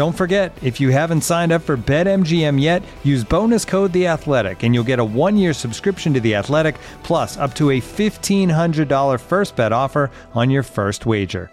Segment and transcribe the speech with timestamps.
[0.00, 4.62] Don't forget, if you haven't signed up for BetMGM yet, use bonus code The Athletic,
[4.62, 8.88] and you'll get a one-year subscription to The Athletic, plus up to a fifteen hundred
[8.88, 11.50] dollar first bet offer on your first wager.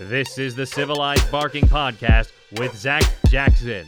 [0.00, 3.86] This is the Civilized Barking Podcast with Zac Jackson.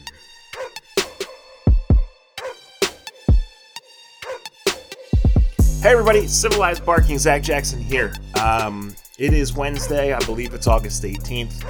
[5.80, 8.12] Hey everybody, Civilized Barking, Zac Jackson here.
[8.42, 11.64] Um, it is Wednesday, I believe it's August 18th.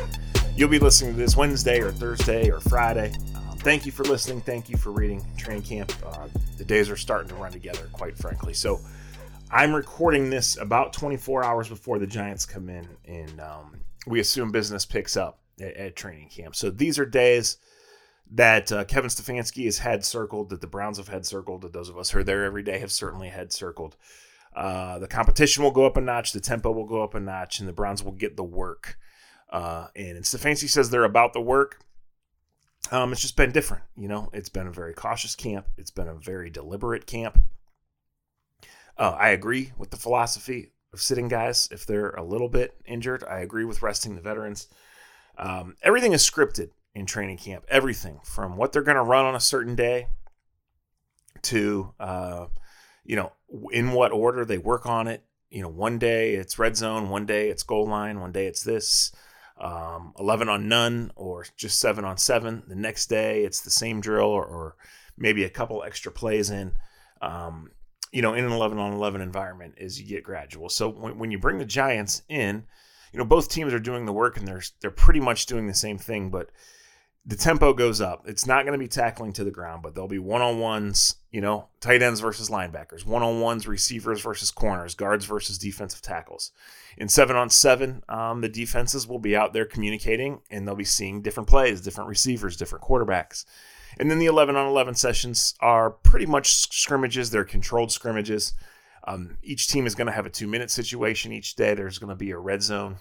[0.57, 3.13] You'll be listening to this Wednesday or Thursday or Friday.
[3.37, 4.41] Um, thank you for listening.
[4.41, 5.93] Thank you for reading Train Camp.
[6.07, 8.55] Uh, the days are starting to run together, quite frankly.
[8.55, 8.81] So
[9.51, 14.51] I'm recording this about 24 hours before the Giants come in, and um, we assume
[14.51, 16.57] business picks up at, at Training Camp.
[16.57, 17.59] So these are days
[18.31, 21.89] that uh, Kevin Stefanski has had circled, that the Browns have had circled, that those
[21.89, 23.97] of us who are there every day have certainly had circled.
[24.55, 27.61] Uh, the competition will go up a notch, the tempo will go up a notch,
[27.61, 28.99] and the Browns will get the work.
[29.51, 31.81] Uh, and, Stefanski says they're about the work.
[32.91, 34.29] Um, it's just been different, you know.
[34.33, 35.67] It's been a very cautious camp.
[35.77, 37.39] It's been a very deliberate camp.
[38.97, 43.25] Uh, I agree with the philosophy of sitting guys if they're a little bit injured.
[43.25, 44.69] I agree with resting the veterans.
[45.37, 47.65] Um, everything is scripted in training camp.
[47.69, 50.09] Everything from what they're going to run on a certain day
[51.43, 52.47] to, uh,
[53.05, 53.33] you know,
[53.71, 55.25] in what order they work on it.
[55.51, 58.63] You know, one day it's red zone, one day it's goal line, one day it's
[58.63, 59.13] this.
[59.61, 62.65] Um, 11 on none or just 7 on 7.
[62.69, 64.77] The next day it's the same drill or, or
[65.17, 66.75] maybe a couple extra plays in.
[67.21, 67.71] Um,
[68.13, 70.69] you know, in an 11 on 11 environment as you get gradual.
[70.69, 72.65] So when, when you bring the Giants in,
[73.13, 75.75] you know, both teams are doing the work and they're, they're pretty much doing the
[75.75, 76.51] same thing, but
[77.29, 78.27] the tempo goes up.
[78.27, 81.17] It's not going to be tackling to the ground, but there'll be one on ones,
[81.31, 86.01] you know, tight ends versus linebackers, one on ones, receivers versus corners, guards versus defensive
[86.01, 86.53] tackles.
[86.97, 90.85] In seven on seven, um, the defenses will be out there communicating and they'll be
[90.85, 93.45] seeing different plays, different receivers, different quarterbacks.
[93.99, 98.55] And then the 11 on 11 sessions are pretty much scrimmages, they're controlled scrimmages.
[99.09, 101.75] Um, each team is going to have a two minute situation each day.
[101.75, 102.97] There's going to be a red zone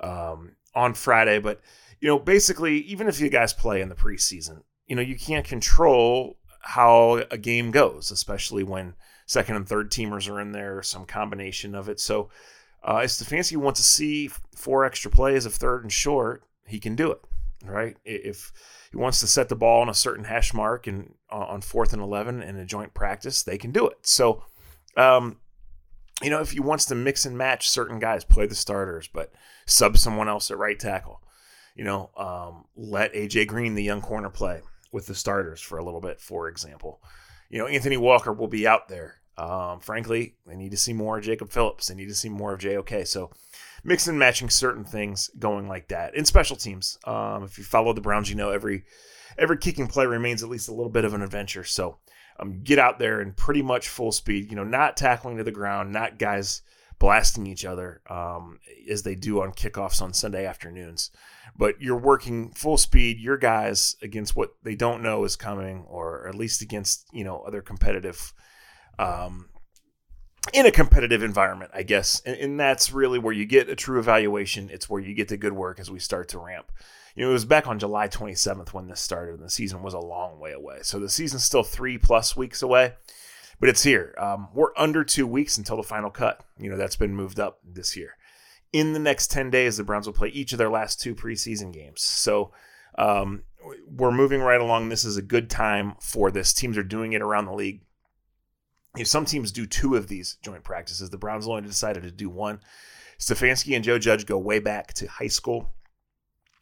[0.00, 1.60] um, on Friday, but
[2.00, 5.46] you know, basically, even if you guys play in the preseason, you know, you can't
[5.46, 8.94] control how a game goes, especially when
[9.26, 12.00] second and third teamers are in there, some combination of it.
[12.00, 12.28] So,
[12.82, 16.96] uh, if Stefanski wants to see four extra plays of third and short, he can
[16.96, 17.20] do it,
[17.64, 17.96] right?
[18.04, 18.52] If
[18.90, 21.92] he wants to set the ball on a certain hash mark and uh, on fourth
[21.92, 23.98] and 11 in a joint practice, they can do it.
[24.02, 24.44] So,
[24.96, 25.38] um,
[26.22, 29.32] you know, if he wants to mix and match certain guys, play the starters, but
[29.66, 31.20] sub someone else at right tackle
[31.76, 34.62] you know, um, let AJ Green, the young corner, play
[34.92, 37.00] with the starters for a little bit, for example.
[37.50, 39.16] You know, Anthony Walker will be out there.
[39.36, 41.88] Um, frankly, they need to see more of Jacob Phillips.
[41.88, 43.06] They need to see more of JOK.
[43.06, 43.30] So,
[43.86, 46.14] mix and matching certain things going like that.
[46.14, 48.84] In special teams, um, if you follow the Browns, you know every
[49.38, 51.64] every kicking play remains at least a little bit of an adventure.
[51.64, 51.98] So,
[52.38, 54.50] um, get out there and pretty much full speed.
[54.50, 56.62] You know, not tackling to the ground, not guys
[56.98, 58.58] blasting each other um,
[58.90, 61.10] as they do on kickoffs on Sunday afternoons
[61.58, 66.26] but you're working full speed your guys against what they don't know is coming or
[66.28, 68.32] at least against you know other competitive
[68.98, 69.48] um,
[70.52, 73.98] in a competitive environment i guess and, and, that's really where you get a true
[73.98, 76.70] evaluation it's where you get the good work as we start to ramp
[77.14, 79.94] you know it was back on july 27th when this started and the season was
[79.94, 82.94] a long way away so the season's still three plus weeks away
[83.58, 86.96] but it's here um, we're under two weeks until the final cut you know that's
[86.96, 88.16] been moved up this year
[88.72, 91.72] in the next 10 days, the Browns will play each of their last two preseason
[91.72, 92.02] games.
[92.02, 92.52] So
[92.98, 93.44] um,
[93.88, 94.88] we're moving right along.
[94.88, 96.52] This is a good time for this.
[96.52, 97.80] Teams are doing it around the league.
[99.04, 101.10] Some teams do two of these joint practices.
[101.10, 102.60] The Browns only decided to do one.
[103.18, 105.70] Stefanski and Joe Judge go way back to high school.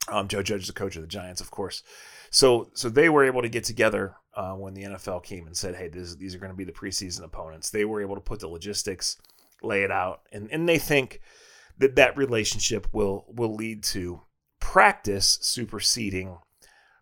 [0.09, 1.83] Um, Joe Judge is the coach of the Giants, of course.
[2.31, 5.77] So so they were able to get together uh, when the NFL came and said,
[5.77, 8.41] "Hey, this, these are going to be the preseason opponents." They were able to put
[8.41, 9.17] the logistics,
[9.63, 11.21] lay it out, and and they think
[11.79, 14.23] that that relationship will will lead to
[14.61, 16.39] practice superseding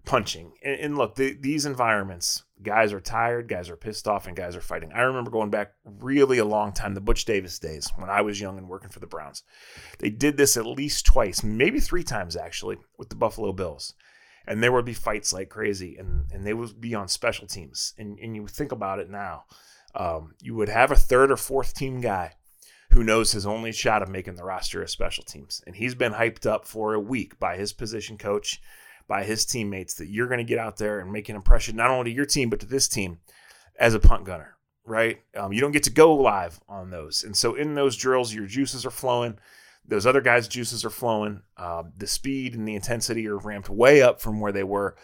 [0.05, 0.53] punching.
[0.63, 4.57] And, and look, the, these environments, guys are tired, guys are pissed off, and guys
[4.57, 4.93] are fighting.
[4.93, 8.41] I remember going back really a long time, the Butch Davis days when I was
[8.41, 9.43] young and working for the Browns.
[9.99, 13.95] They did this at least twice, maybe three times actually, with the Buffalo Bills.
[14.47, 17.95] And there would be fights like crazy, and, and they would be on special teams.
[17.97, 19.45] And, and you think about it now,
[19.95, 22.35] um, you would have a third or fourth team guy
[22.93, 25.63] who knows his only shot of making the roster is special teams.
[25.67, 28.61] And he's been hyped up for a week by his position coach
[29.13, 31.91] by his teammates that you're going to get out there and make an impression not
[31.91, 33.19] only to your team but to this team
[33.79, 35.21] as a punt gunner right?
[35.37, 37.23] Um, you don't get to go live on those.
[37.23, 39.39] And so in those drills your juices are flowing.
[39.87, 41.43] Those other guys juices are flowing.
[41.57, 44.97] Uh, the speed and the intensity are ramped way up from where they were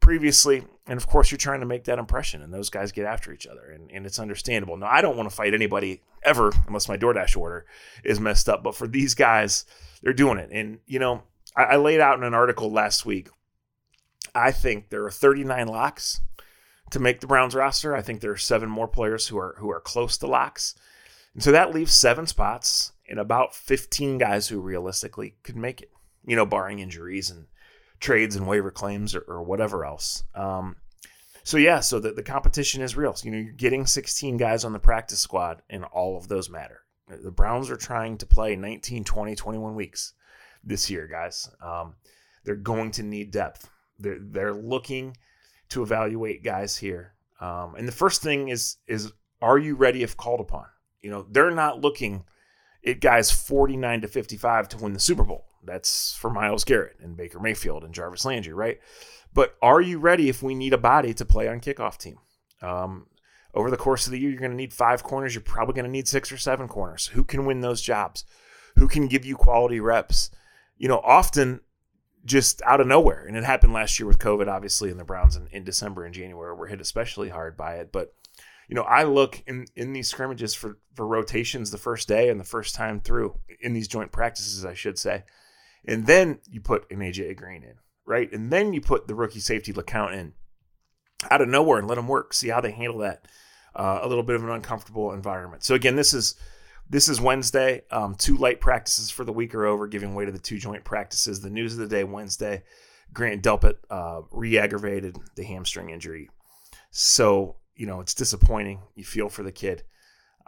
[0.00, 0.64] previously.
[0.86, 3.46] And of course you're trying to make that impression and those guys get after each
[3.46, 4.76] other and, and it's understandable.
[4.76, 7.66] Now i don't want to fight anybody ever unless my doordash order
[8.04, 9.64] is messed up but for these guys
[10.02, 10.50] they're doing it.
[10.52, 11.22] And you know
[11.56, 13.28] I, I laid out in an article last week
[14.34, 16.20] I think there are 39 locks
[16.90, 17.94] to make the Browns roster.
[17.94, 20.74] I think there are seven more players who are who are close to locks.
[21.34, 25.90] And so that leaves seven spots and about 15 guys who realistically could make it,
[26.26, 27.46] you know, barring injuries and
[28.00, 30.24] trades and waiver claims or, or whatever else.
[30.34, 30.76] Um,
[31.44, 33.14] so yeah, so the, the competition is real.
[33.14, 36.50] So, you know, you're getting 16 guys on the practice squad and all of those
[36.50, 36.80] matter.
[37.08, 40.12] The Browns are trying to play 19, 20, 21 weeks
[40.62, 41.50] this year, guys.
[41.60, 41.94] Um,
[42.44, 43.68] they're going to need depth.
[44.00, 45.16] They're they're looking
[45.70, 47.14] to evaluate guys here.
[47.40, 50.66] Um, and the first thing is is are you ready if called upon?
[51.00, 52.24] You know, they're not looking
[52.84, 55.46] at guys 49 to 55 to win the Super Bowl.
[55.62, 58.80] That's for Myles Garrett and Baker Mayfield and Jarvis Landry, right?
[59.32, 62.18] But are you ready if we need a body to play on kickoff team?
[62.62, 63.06] Um,
[63.54, 65.34] over the course of the year, you're going to need five corners.
[65.34, 67.08] You're probably going to need six or seven corners.
[67.08, 68.24] Who can win those jobs?
[68.76, 70.30] Who can give you quality reps?
[70.76, 71.60] You know, often
[72.24, 73.24] just out of nowhere.
[73.26, 76.14] And it happened last year with COVID, obviously, and the Browns in, in December and
[76.14, 77.92] January were hit especially hard by it.
[77.92, 78.14] But,
[78.68, 82.38] you know, I look in, in these scrimmages for, for rotations the first day and
[82.38, 85.24] the first time through in these joint practices, I should say.
[85.84, 87.74] And then you put an AJ Green in,
[88.04, 88.30] right?
[88.32, 90.32] And then you put the rookie safety LeCounte in
[91.30, 93.26] out of nowhere and let them work, see how they handle that.
[93.74, 95.62] Uh, a little bit of an uncomfortable environment.
[95.62, 96.34] So, again, this is
[96.90, 97.82] this is Wednesday.
[97.90, 100.84] Um, two light practices for the week are over, giving way to the two joint
[100.84, 101.40] practices.
[101.40, 102.64] The news of the day Wednesday
[103.12, 106.28] Grant Delpit uh, re aggravated the hamstring injury.
[106.90, 108.82] So, you know, it's disappointing.
[108.96, 109.84] You feel for the kid.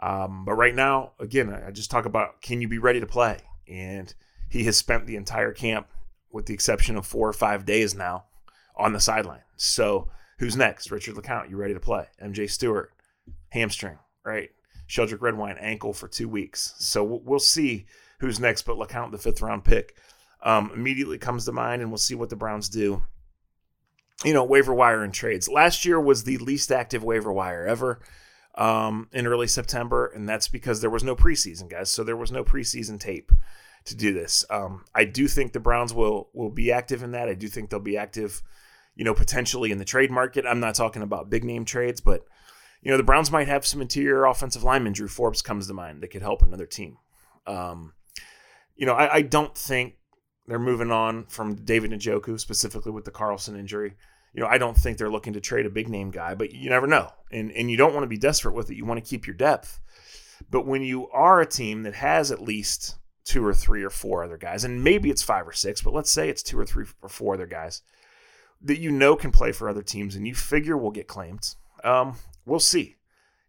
[0.01, 3.39] Um, but right now, again, I just talk about can you be ready to play?
[3.67, 4.13] And
[4.49, 5.87] he has spent the entire camp,
[6.29, 8.25] with the exception of four or five days now,
[8.75, 9.43] on the sideline.
[9.55, 10.91] So, who's next?
[10.91, 12.07] Richard LeCounte, you ready to play?
[12.21, 12.91] MJ Stewart,
[13.49, 14.49] hamstring, right?
[14.87, 16.73] Sheldrick Redwine ankle for two weeks.
[16.77, 17.85] So we'll see
[18.19, 19.95] who's next, but LeCounte the fifth round pick
[20.41, 23.03] um, immediately comes to mind, and we'll see what the Browns do.
[24.23, 25.49] You know, waiver wire and trades.
[25.49, 27.99] Last year was the least active waiver wire ever
[28.55, 31.89] um, in early September, and that's because there was no preseason, guys.
[31.89, 33.31] So there was no preseason tape
[33.85, 34.45] to do this.
[34.49, 37.29] Um, I do think the Browns will will be active in that.
[37.29, 38.41] I do think they'll be active,
[38.95, 40.45] you know, potentially in the trade market.
[40.47, 42.25] I'm not talking about big name trades, but
[42.83, 44.93] you know, the Browns might have some interior offensive linemen.
[44.93, 46.97] Drew Forbes comes to mind that could help another team.
[47.47, 47.93] Um,
[48.75, 49.95] you know, I, I, don't think
[50.47, 53.95] they're moving on from David Njoku, specifically with the Carlson injury.
[54.33, 56.69] You know, I don't think they're looking to trade a big name guy, but you
[56.69, 57.11] never know.
[57.31, 58.77] And and you don't want to be desperate with it.
[58.77, 59.79] You want to keep your depth.
[60.49, 64.23] But when you are a team that has at least two or three or four
[64.23, 66.85] other guys, and maybe it's five or six, but let's say it's two or three
[67.01, 67.81] or four other guys
[68.61, 71.55] that you know can play for other teams and you figure will get claimed.
[71.83, 72.97] Um, we'll see.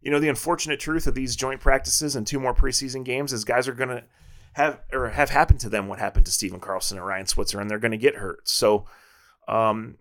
[0.01, 3.45] You know, the unfortunate truth of these joint practices and two more preseason games is
[3.45, 4.05] guys are going to
[4.55, 7.71] have or have happened to them what happened to Stephen Carlson and Ryan Switzer, and
[7.71, 8.49] they're going to get hurt.
[8.49, 8.87] So,
[9.49, 9.97] um,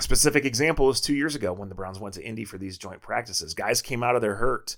[0.00, 3.00] specific example is two years ago when the Browns went to Indy for these joint
[3.00, 3.54] practices.
[3.54, 4.76] Guys came out of their hurt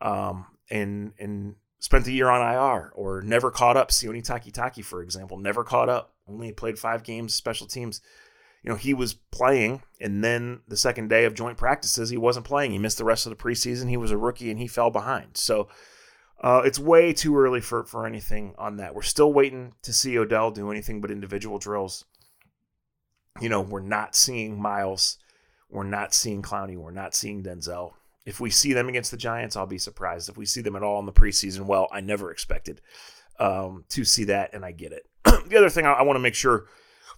[0.00, 3.90] um, and and spent the year on IR or never caught up.
[3.90, 6.14] Sione Takitaki, for example, never caught up.
[6.26, 8.00] Only played five games, special teams
[8.64, 12.46] you know, he was playing, and then the second day of joint practices, he wasn't
[12.46, 12.70] playing.
[12.70, 13.90] He missed the rest of the preseason.
[13.90, 15.36] He was a rookie, and he fell behind.
[15.36, 15.68] So
[16.40, 18.94] uh, it's way too early for for anything on that.
[18.94, 22.06] We're still waiting to see Odell do anything but individual drills.
[23.38, 25.18] You know, we're not seeing Myles,
[25.68, 27.92] we're not seeing Clowney, we're not seeing Denzel.
[28.24, 30.30] If we see them against the Giants, I'll be surprised.
[30.30, 32.80] If we see them at all in the preseason, well, I never expected
[33.38, 35.06] um, to see that, and I get it.
[35.50, 36.64] the other thing I, I want to make sure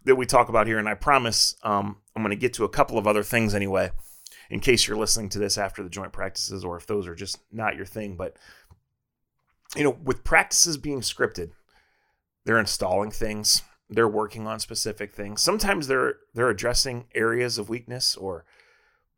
[0.06, 2.68] that we talk about here, and I promise um, I'm going to get to a
[2.68, 3.90] couple of other things anyway,
[4.48, 7.38] in case you're listening to this after the joint practices or if those are just
[7.52, 8.16] not your thing.
[8.16, 8.36] But,
[9.76, 11.50] you know, with practices being scripted,
[12.44, 15.42] they're installing things, they're working on specific things.
[15.42, 18.44] Sometimes they're they're addressing areas of weakness or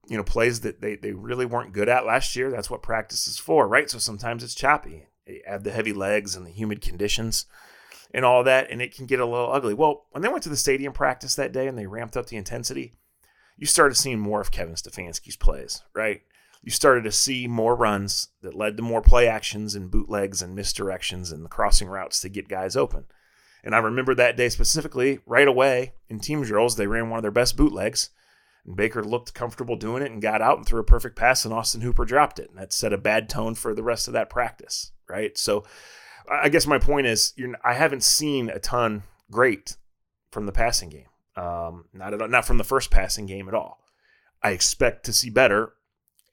[0.08, 3.26] you know plays that they, they really weren't good at last year that's what practice
[3.26, 6.80] is for right so sometimes it's choppy you add the heavy legs and the humid
[6.80, 7.44] conditions
[8.12, 10.48] and all that and it can get a little ugly well when they went to
[10.48, 12.94] the stadium practice that day and they ramped up the intensity
[13.56, 16.22] you started seeing more of kevin stefanski's plays right
[16.62, 20.58] you started to see more runs that led to more play actions and bootlegs and
[20.58, 23.04] misdirections and the crossing routes to get guys open
[23.62, 27.22] and i remember that day specifically right away in team drills they ran one of
[27.22, 28.10] their best bootlegs
[28.68, 31.54] and Baker looked comfortable doing it and got out and threw a perfect pass, and
[31.54, 32.50] Austin Hooper dropped it.
[32.50, 35.36] And that set a bad tone for the rest of that practice, right?
[35.38, 35.64] So
[36.30, 39.76] I guess my point is, I haven't seen a ton great
[40.30, 41.06] from the passing game.
[41.36, 43.84] Um, not at not from the first passing game at all.
[44.42, 45.72] I expect to see better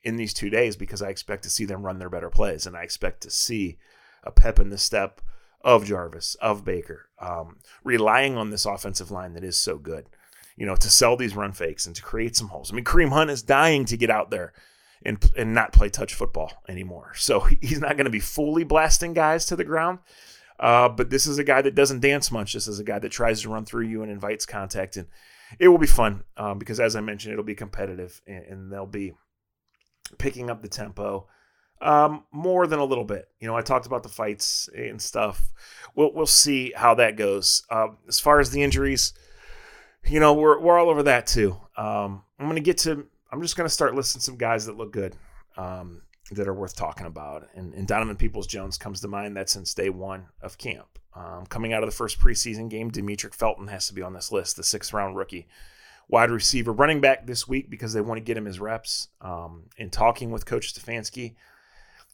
[0.04, 2.76] in these two days because I expect to see them run their better plays, and
[2.76, 3.78] I expect to see
[4.24, 5.22] a pep in the step
[5.62, 10.08] of Jarvis, of Baker, um, relying on this offensive line that is so good
[10.56, 12.72] you know, to sell these run fakes and to create some holes.
[12.72, 14.54] I mean, Kareem Hunt is dying to get out there
[15.04, 17.14] and and not play touch football anymore.
[17.16, 20.00] So he's not going to be fully blasting guys to the ground.
[20.58, 22.54] Uh, but this is a guy that doesn't dance much.
[22.54, 25.08] This is a guy that tries to run through you and invites contact, and
[25.60, 28.86] it will be fun um, because, as I mentioned, it'll be competitive and, and they'll
[28.86, 29.14] be
[30.18, 31.28] picking up the tempo
[31.82, 33.28] um, more than a little bit.
[33.40, 35.52] You know, I talked about the fights and stuff.
[35.96, 37.64] We'll we'll see how that goes.
[37.70, 39.14] Uh, as far as the injuries,
[40.06, 41.58] you know, we're we're all over that too.
[41.78, 43.08] Um, I'm gonna get to.
[43.32, 45.16] I'm just gonna start listing some guys that look good,
[45.58, 46.02] um,
[46.32, 47.48] that are worth talking about.
[47.56, 49.38] And, and Donovan Peoples Jones comes to mind.
[49.38, 53.34] That since day one of camp, um, coming out of the first preseason game, Demetric
[53.34, 54.58] Felton has to be on this list.
[54.58, 55.48] The sixth round rookie,
[56.08, 59.10] wide receiver, running back this week because they want to get him his reps.
[59.22, 61.36] Um, in talking with Coach Stefanski,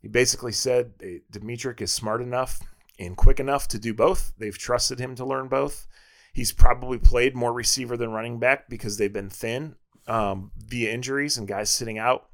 [0.01, 0.97] he basically said
[1.31, 2.59] Demetric is smart enough
[2.99, 4.33] and quick enough to do both.
[4.37, 5.87] They've trusted him to learn both.
[6.33, 9.75] He's probably played more receiver than running back because they've been thin
[10.07, 12.27] um, via injuries and guys sitting out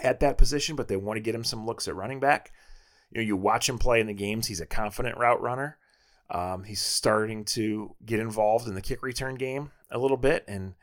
[0.00, 2.52] at that position, but they want to get him some looks at running back.
[3.10, 5.78] You know, you watch him play in the games, he's a confident route runner.
[6.30, 10.44] Um, he's starting to get involved in the kick return game a little bit.
[10.48, 10.74] And,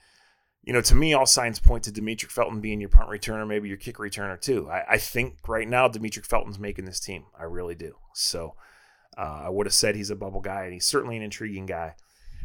[0.63, 3.67] you know, to me, all signs point to Demetric Felton being your punt returner, maybe
[3.67, 4.69] your kick returner too.
[4.69, 7.25] I, I think right now Demetric Felton's making this team.
[7.37, 7.95] I really do.
[8.13, 8.55] So
[9.17, 11.95] uh, I would have said he's a bubble guy, and he's certainly an intriguing guy.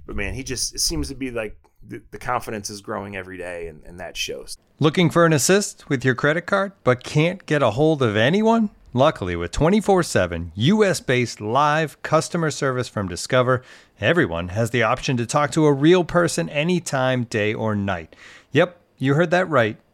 [0.07, 3.69] But man, he just seems to be like the, the confidence is growing every day,
[3.69, 4.57] and, and that shows.
[4.79, 8.71] Looking for an assist with your credit card, but can't get a hold of anyone?
[8.93, 13.63] Luckily, with 24 7 US based live customer service from Discover,
[14.01, 18.15] everyone has the option to talk to a real person anytime, day or night.
[18.53, 19.79] Yep, you heard that right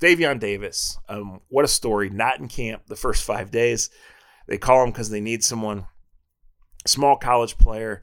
[0.00, 2.10] Davion Davis, um, what a story.
[2.10, 3.90] Not in camp the first five days.
[4.46, 5.86] They call him because they need someone.
[6.86, 8.02] Small college player,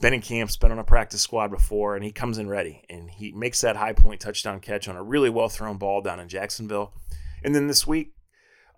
[0.00, 2.82] been in camp's been on a practice squad before, and he comes in ready.
[2.88, 6.20] And he makes that high point touchdown catch on a really well thrown ball down
[6.20, 6.94] in Jacksonville.
[7.42, 8.14] And then this week,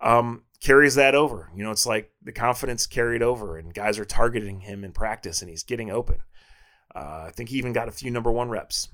[0.01, 1.49] um, carries that over.
[1.55, 5.41] You know, it's like the confidence carried over, and guys are targeting him in practice,
[5.41, 6.19] and he's getting open.
[6.95, 8.89] Uh, I think he even got a few number one reps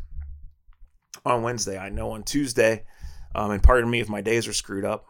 [1.26, 1.78] on Wednesday.
[1.78, 2.86] I know on Tuesday,
[3.36, 5.06] um, and pardon me if my days are screwed up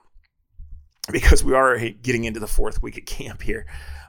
[1.11, 3.65] because we are getting into the fourth week at camp here.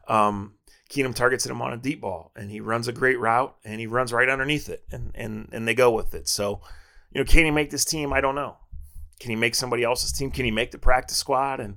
[0.09, 0.55] Um,
[0.91, 3.87] Keenum targets him on a deep ball and he runs a great route and he
[3.87, 6.29] runs right underneath it and, and, and they go with it.
[6.29, 6.61] So,
[7.11, 8.13] you know, can he make this team?
[8.13, 8.59] I don't know.
[9.19, 10.31] Can he make somebody else's team?
[10.31, 11.77] Can he make the practice squad and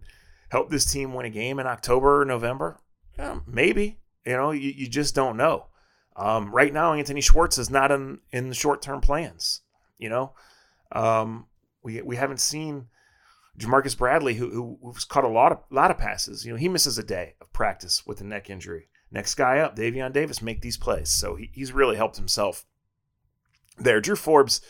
[0.49, 2.79] help this team win a game in October or November?
[3.17, 3.99] Yeah, maybe.
[4.25, 5.67] You know, you, you just don't know.
[6.15, 9.61] Um, right now, Anthony Schwartz is not in, in the short term plans.
[9.97, 10.33] You know,
[10.91, 11.45] um,
[11.83, 12.87] we we haven't seen
[13.59, 16.97] Jamarcus Bradley, who, who's caught a lot of lot of passes, you know, he misses
[16.97, 18.89] a day of practice with a neck injury.
[19.11, 21.09] Next guy up, Davion Davis, make these plays.
[21.09, 22.65] So he, he's really helped himself
[23.77, 24.01] there.
[24.01, 24.61] Drew Forbes,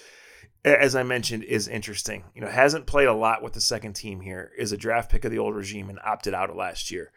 [0.63, 2.25] as I mentioned, is interesting.
[2.35, 5.25] You know, hasn't played a lot with the second team here, is a draft pick
[5.25, 7.11] of the old regime and opted out of last year.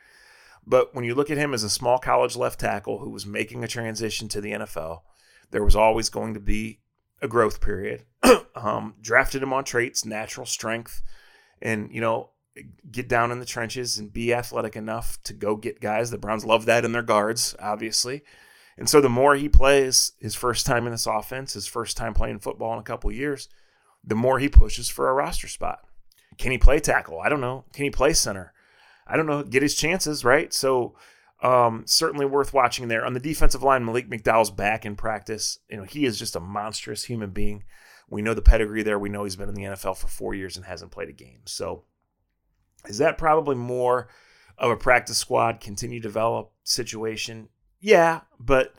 [0.67, 3.63] But when you look at him as a small college left tackle who was making
[3.63, 5.03] a transition to the NFL,
[5.51, 6.81] there was always going to be
[7.23, 8.05] a growth period.
[8.55, 11.03] um, drafted him on traits, natural strength,
[11.61, 12.31] and you know,
[12.91, 16.11] get down in the trenches and be athletic enough to go get guys.
[16.11, 18.23] The Browns love that in their guards, obviously.
[18.77, 22.15] And so the more he plays his first time in this offense, his first time
[22.15, 23.49] playing football in a couple years,
[24.03, 25.87] the more he pushes for a roster spot.
[26.39, 27.21] Can he play tackle?
[27.21, 27.65] I don't know.
[27.75, 28.53] Can he play center?
[29.07, 29.43] I don't know.
[29.43, 30.53] Get his chances, right?
[30.55, 30.95] So
[31.43, 33.05] um, certainly worth watching there.
[33.05, 35.59] On the defensive line, Malik McDowell's back in practice.
[35.69, 37.65] You know, he is just a monstrous human being.
[38.09, 38.99] We know the pedigree there.
[38.99, 41.41] We know he's been in the NFL for four years and hasn't played a game.
[41.47, 41.85] So
[42.87, 44.09] is that probably more
[44.59, 47.49] of a practice squad continue develop situation?
[47.81, 48.75] Yeah, but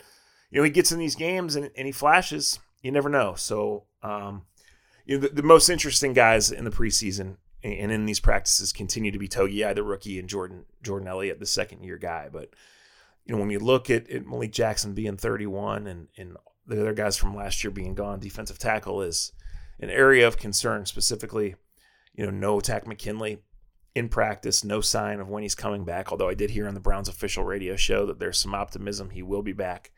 [0.51, 2.59] you know, he gets in these games and, and he flashes.
[2.83, 3.35] You never know.
[3.35, 4.43] So um,
[5.05, 9.11] you know, the, the most interesting guys in the preseason and in these practices continue
[9.11, 12.29] to be Togi, the rookie, and Jordan Jordan Elliott, the second year guy.
[12.31, 12.53] But
[13.25, 16.37] you know, when you look at, at Malik Jackson being 31 and and
[16.67, 19.31] the other guys from last year being gone, defensive tackle is
[19.79, 20.85] an area of concern.
[20.85, 21.55] Specifically,
[22.15, 23.39] you know, no Takk McKinley
[23.93, 26.11] in practice, no sign of when he's coming back.
[26.11, 29.21] Although I did hear on the Browns official radio show that there's some optimism he
[29.21, 29.91] will be back.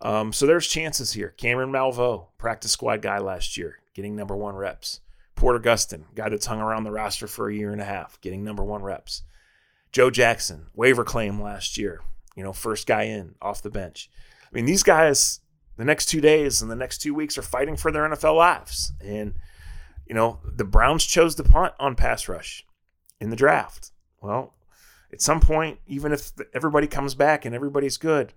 [0.00, 1.28] Um, so there's chances here.
[1.28, 5.00] Cameron Malveaux, practice squad guy last year, getting number one reps.
[5.34, 8.44] Porter Gustin, guy that's hung around the roster for a year and a half, getting
[8.44, 9.22] number one reps.
[9.90, 12.00] Joe Jackson, waiver claim last year,
[12.36, 14.10] you know, first guy in off the bench.
[14.44, 15.40] I mean, these guys,
[15.76, 18.92] the next two days and the next two weeks are fighting for their NFL lives.
[19.00, 19.34] And,
[20.06, 22.64] you know, the Browns chose to punt on pass rush
[23.20, 23.92] in the draft.
[24.20, 24.54] Well,
[25.12, 28.32] at some point, even if everybody comes back and everybody's good,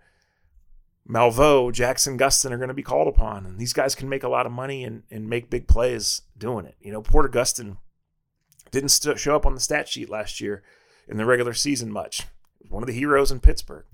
[1.08, 3.46] Malveaux, Jackson Gustin are going to be called upon.
[3.46, 6.66] And these guys can make a lot of money and, and make big plays doing
[6.66, 6.76] it.
[6.80, 7.78] You know, Porter Gustin
[8.72, 10.64] didn't st- show up on the stat sheet last year
[11.08, 12.24] in the regular season much.
[12.70, 13.86] One of the heroes in Pittsburgh.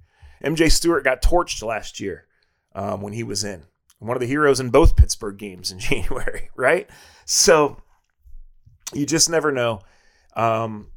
[0.43, 2.25] MJ Stewart got torched last year
[2.73, 3.63] um, when he was in.
[3.99, 6.89] One of the heroes in both Pittsburgh games in January, right?
[7.25, 7.77] So
[8.93, 9.81] you just never know.
[10.35, 10.87] Um,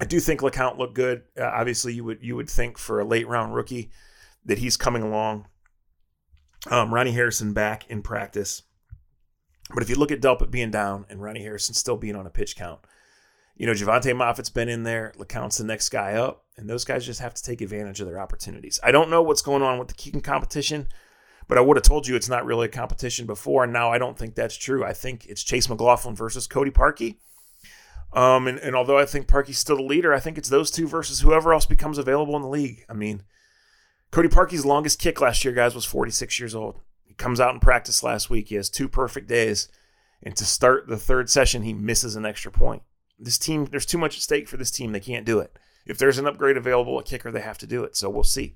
[0.00, 1.22] I do think LeCounte looked good.
[1.38, 3.90] Uh, obviously, you would you would think for a late round rookie
[4.44, 5.46] that he's coming along.
[6.70, 8.62] Um, Ronnie Harrison back in practice.
[9.72, 12.30] But if you look at Delpit being down and Ronnie Harrison still being on a
[12.30, 12.80] pitch count,
[13.56, 15.12] you know, Jovante Moffatt's been in there.
[15.16, 18.20] LeCounte's the next guy up, and those guys just have to take advantage of their
[18.20, 18.80] opportunities.
[18.82, 20.88] I don't know what's going on with the kicking competition,
[21.46, 23.98] but I would have told you it's not really a competition before, and now I
[23.98, 24.84] don't think that's true.
[24.84, 27.18] I think it's Chase McLaughlin versus Cody Parkey.
[28.12, 30.88] Um, and, and although I think Parkey's still the leader, I think it's those two
[30.88, 32.84] versus whoever else becomes available in the league.
[32.88, 33.22] I mean,
[34.14, 36.78] Cody Parkey's longest kick last year, guys, was 46 years old.
[37.02, 38.46] He comes out in practice last week.
[38.46, 39.66] He has two perfect days.
[40.22, 42.82] And to start the third session, he misses an extra point.
[43.18, 44.92] This team, there's too much at stake for this team.
[44.92, 45.58] They can't do it.
[45.84, 47.96] If there's an upgrade available at kicker, they have to do it.
[47.96, 48.54] So we'll see.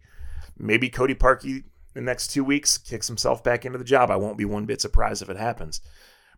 [0.57, 4.12] Maybe Cody Parkey the next two weeks kicks himself back into the job.
[4.12, 5.81] I won't be one bit surprised if it happens.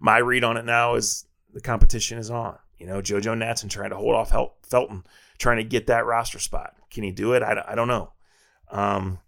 [0.01, 2.57] My read on it now is the competition is on.
[2.79, 5.05] You know, JoJo Natson trying to hold off Felton,
[5.37, 6.75] trying to get that roster spot.
[6.91, 7.43] Can he do it?
[7.43, 8.13] I, I don't know.
[8.71, 9.19] Um,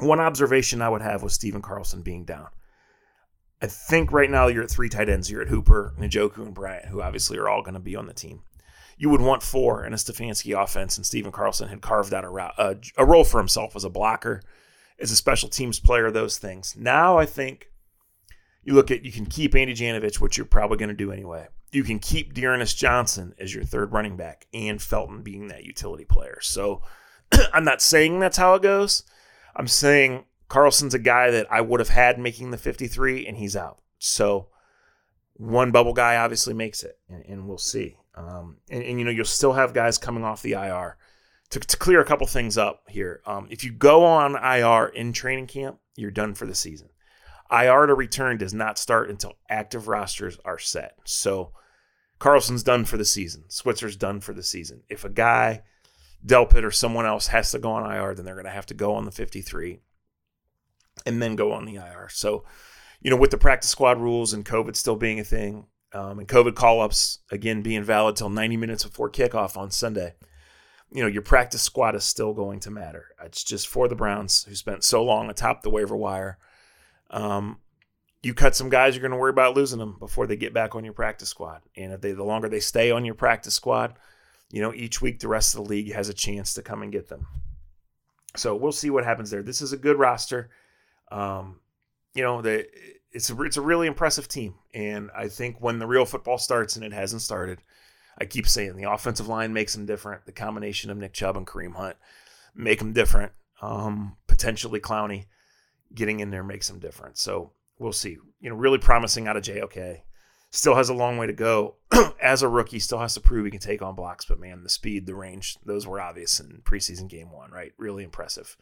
[0.00, 2.48] one observation I would have with Stephen Carlson being down.
[3.60, 5.30] I think right now you're at three tight ends.
[5.30, 8.14] You're at Hooper, Njoku, and Bryant, who obviously are all going to be on the
[8.14, 8.42] team.
[8.96, 12.30] You would want four in a Stefanski offense, and Stephen Carlson had carved out a,
[12.62, 14.42] a, a role for himself as a blocker,
[15.00, 16.74] as a special teams player, those things.
[16.76, 17.68] Now I think
[18.64, 21.46] you look at you can keep Andy Janovich, which you're probably going to do anyway.
[21.70, 26.04] You can keep D'Ernest Johnson as your third running back, and Felton being that utility
[26.04, 26.38] player.
[26.40, 26.82] So
[27.52, 29.02] I'm not saying that's how it goes.
[29.54, 33.56] I'm saying Carlson's a guy that I would have had making the 53, and he's
[33.56, 33.80] out.
[33.98, 34.48] So
[35.34, 37.96] one bubble guy obviously makes it, and, and we'll see.
[38.14, 40.96] Um, and, and, you know, you'll still have guys coming off the IR.
[41.50, 45.12] To, to clear a couple things up here, um, if you go on IR in
[45.12, 46.88] training camp, you're done for the season.
[47.50, 50.96] IR to return does not start until active rosters are set.
[51.04, 51.52] So
[52.18, 53.44] Carlson's done for the season.
[53.48, 54.82] Switzer's done for the season.
[54.88, 55.62] If a guy
[56.26, 58.74] Delpit or someone else has to go on IR, then they're going to have to
[58.74, 59.80] go on the 53
[61.06, 62.08] and then go on the IR.
[62.10, 62.44] So,
[63.00, 66.28] you know, with the practice squad rules and COVID still being a thing, um, and
[66.28, 70.14] COVID call ups again being valid till 90 minutes before kickoff on Sunday,
[70.90, 73.06] you know, your practice squad is still going to matter.
[73.22, 76.38] It's just for the Browns who spent so long atop the waiver wire.
[77.10, 77.58] Um,
[78.22, 80.74] you cut some guys, you're going to worry about losing them before they get back
[80.74, 81.62] on your practice squad.
[81.76, 83.94] And if they, the longer they stay on your practice squad,
[84.50, 86.92] you know, each week the rest of the league has a chance to come and
[86.92, 87.26] get them.
[88.36, 89.42] So we'll see what happens there.
[89.42, 90.50] This is a good roster.
[91.10, 91.60] Um,
[92.14, 92.66] you know, the,
[93.12, 94.54] it's a, it's a really impressive team.
[94.74, 97.60] And I think when the real football starts, and it hasn't started,
[98.20, 100.26] I keep saying the offensive line makes them different.
[100.26, 101.96] The combination of Nick Chubb and Kareem Hunt
[102.54, 103.32] make them different.
[103.62, 105.26] Um, potentially Clowney
[105.94, 107.18] getting in there makes them different.
[107.18, 108.18] So we'll see.
[108.40, 110.00] You know, really promising out of JOK.
[110.50, 111.76] Still has a long way to go.
[112.22, 114.24] As a rookie, still has to prove he can take on blocks.
[114.24, 117.72] But man, the speed, the range, those were obvious in preseason game one, right?
[117.76, 118.56] Really impressive.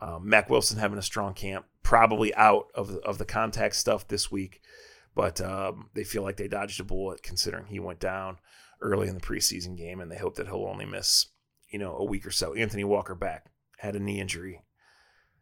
[0.00, 4.08] Um, Mack Wilson having a strong camp, probably out of the, of the contact stuff
[4.08, 4.62] this week,
[5.14, 8.38] but um, they feel like they dodged a bullet considering he went down
[8.80, 11.26] early in the preseason game, and they hope that he'll only miss
[11.70, 12.54] you know a week or so.
[12.54, 13.46] Anthony Walker back
[13.78, 14.62] had a knee injury,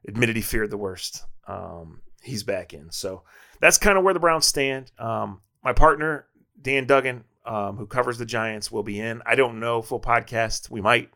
[0.07, 1.25] admitted he feared the worst.
[1.47, 3.23] Um, he's back in, so
[3.61, 4.91] that's kind of where the Browns stand.
[4.99, 6.27] Um, my partner
[6.61, 9.23] Dan Duggan, um, who covers the Giants, will be in.
[9.27, 10.71] I don't know full podcast.
[10.71, 11.11] We might.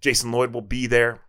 [0.00, 1.20] Jason Lloyd will be there.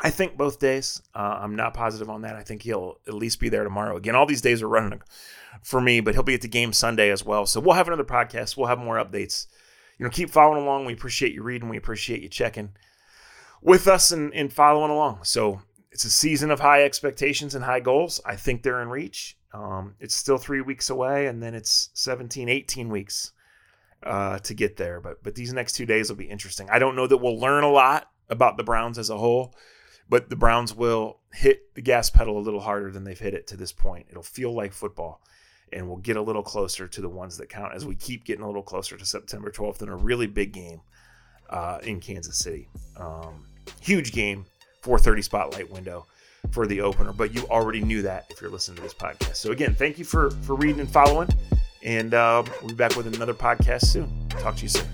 [0.00, 1.00] I think both days.
[1.14, 2.36] Uh, I'm not positive on that.
[2.36, 3.96] I think he'll at least be there tomorrow.
[3.96, 5.00] Again, all these days are running
[5.62, 7.46] for me, but he'll be at the game Sunday as well.
[7.46, 8.56] So we'll have another podcast.
[8.56, 9.46] We'll have more updates.
[9.98, 10.86] You know, keep following along.
[10.86, 11.68] We appreciate you reading.
[11.68, 12.70] We appreciate you checking
[13.62, 15.20] with us and, and following along.
[15.22, 18.20] So it's a season of high expectations and high goals.
[18.26, 19.38] I think they're in reach.
[19.54, 23.32] Um, it's still three weeks away, and then it's 17, 18 weeks
[24.02, 25.00] uh, to get there.
[25.00, 26.68] But but these next two days will be interesting.
[26.68, 29.54] I don't know that we'll learn a lot about the Browns as a whole
[30.08, 33.46] but the Browns will hit the gas pedal a little harder than they've hit it
[33.48, 34.06] to this point.
[34.10, 35.22] It'll feel like football,
[35.72, 38.44] and we'll get a little closer to the ones that count as we keep getting
[38.44, 40.80] a little closer to September 12th in a really big game
[41.50, 42.68] uh, in Kansas City.
[42.96, 43.46] Um,
[43.80, 44.44] huge game,
[44.82, 46.06] 4:30 spotlight window
[46.52, 49.36] for the opener, but you already knew that if you're listening to this podcast.
[49.36, 51.28] So again, thank you for for reading and following,
[51.82, 54.28] and uh, we'll be back with another podcast soon.
[54.28, 54.86] Talk to you soon.